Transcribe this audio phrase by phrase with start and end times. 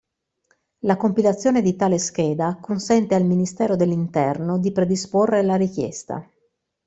[0.79, 6.27] La compilazione di tale scheda consente al Ministero dell'Interno di predisporre la richiesta.